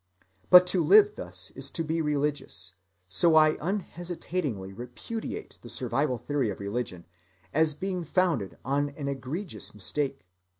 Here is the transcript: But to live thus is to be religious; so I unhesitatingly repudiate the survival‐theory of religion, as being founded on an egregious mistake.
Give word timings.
But 0.49 0.65
to 0.65 0.83
live 0.83 1.13
thus 1.13 1.51
is 1.51 1.69
to 1.69 1.83
be 1.83 2.01
religious; 2.01 2.73
so 3.07 3.35
I 3.35 3.55
unhesitatingly 3.61 4.73
repudiate 4.73 5.59
the 5.61 5.69
survival‐theory 5.69 6.51
of 6.51 6.59
religion, 6.59 7.05
as 7.53 7.75
being 7.75 8.03
founded 8.03 8.57
on 8.65 8.89
an 8.89 9.07
egregious 9.07 9.75
mistake. 9.75 10.25